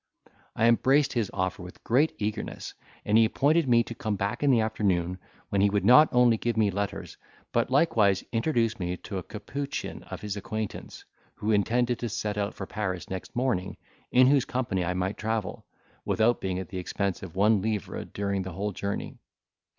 I 0.55 0.65
embraced 0.65 1.13
his 1.13 1.29
offer 1.31 1.61
with 1.61 1.83
great 1.83 2.15
eagerness, 2.17 2.73
and 3.05 3.19
he 3.19 3.25
appointed 3.25 3.69
me 3.69 3.83
to 3.83 3.93
come 3.93 4.15
back 4.15 4.41
in 4.41 4.49
the 4.49 4.61
afternoon, 4.61 5.19
when 5.49 5.61
he 5.61 5.69
would 5.69 5.85
not 5.85 6.09
only 6.11 6.37
give 6.37 6.57
me 6.57 6.71
letters, 6.71 7.17
but 7.51 7.69
likewise 7.69 8.23
introduce 8.31 8.79
me 8.79 8.97
to 8.97 9.19
a 9.19 9.21
capuchin 9.21 10.01
of 10.09 10.21
his 10.21 10.35
acquaintance, 10.35 11.05
who 11.35 11.51
intended 11.51 11.99
to 11.99 12.09
set 12.09 12.35
out 12.35 12.55
for 12.55 12.65
Paris 12.65 13.11
next 13.11 13.35
morning 13.35 13.77
in 14.11 14.25
whose 14.25 14.43
company 14.43 14.83
I 14.83 14.95
might 14.95 15.17
travel, 15.17 15.67
without 16.03 16.41
being 16.41 16.57
at 16.57 16.69
the 16.69 16.79
expense 16.79 17.21
of 17.21 17.35
one 17.35 17.61
livre 17.61 18.03
during 18.03 18.41
the 18.41 18.53
whole 18.53 18.71
journey. 18.71 19.19